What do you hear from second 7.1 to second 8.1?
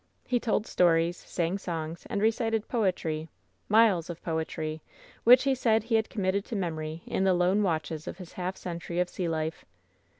the lone watches